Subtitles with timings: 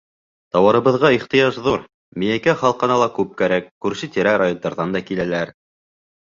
[0.55, 1.83] —Тауарыбыҙға ихтыяж ҙур,
[2.23, 5.57] Миәкә халҡына ла күп кәрәк, күрше-тирә райондарҙан да киләләр.